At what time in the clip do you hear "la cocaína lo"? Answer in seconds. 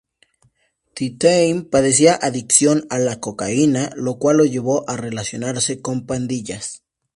2.97-4.17